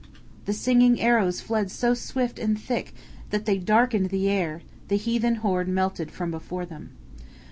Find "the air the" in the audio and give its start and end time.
4.09-4.95